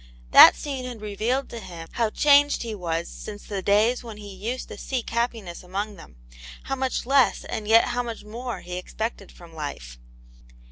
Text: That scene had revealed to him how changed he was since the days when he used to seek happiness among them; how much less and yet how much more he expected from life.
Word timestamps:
That 0.31 0.55
scene 0.55 0.85
had 0.85 0.99
revealed 0.99 1.47
to 1.49 1.59
him 1.59 1.87
how 1.91 2.09
changed 2.09 2.63
he 2.63 2.73
was 2.73 3.07
since 3.07 3.43
the 3.43 3.61
days 3.61 4.03
when 4.03 4.17
he 4.17 4.33
used 4.33 4.67
to 4.69 4.77
seek 4.79 5.11
happiness 5.11 5.61
among 5.61 5.95
them; 5.95 6.15
how 6.63 6.75
much 6.75 7.05
less 7.05 7.45
and 7.45 7.67
yet 7.67 7.89
how 7.89 8.01
much 8.01 8.23
more 8.23 8.61
he 8.61 8.77
expected 8.79 9.31
from 9.31 9.53
life. 9.53 9.99